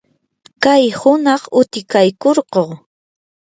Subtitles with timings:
[0.63, 2.63] kay hunaq utikaykurquu.